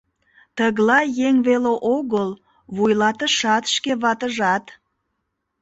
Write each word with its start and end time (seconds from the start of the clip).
Тыглай 0.57 1.05
еҥ 1.27 1.35
веле 1.47 1.73
огыл, 1.95 2.29
вуйлатышат, 2.75 3.63
шке 3.73 3.93
ватыжат. 4.01 4.65